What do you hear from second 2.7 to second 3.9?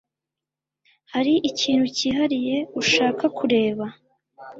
ushaka kureba?